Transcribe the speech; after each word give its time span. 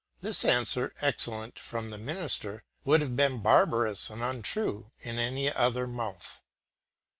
This 0.19 0.43
answer, 0.43 0.95
excellent 0.99 1.59
from 1.59 1.91
the 1.91 1.97
minister, 1.99 2.63
would 2.85 3.01
have 3.01 3.15
been 3.15 3.37
barbarous 3.43 4.09
and 4.09 4.23
untrue 4.23 4.89
in 5.01 5.19
any 5.19 5.53
other 5.53 5.85
mouth. 5.85 6.41